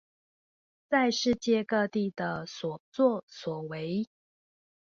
[0.89, 4.09] 在世界各地的所作所為